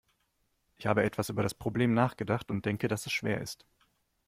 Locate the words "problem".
1.53-1.93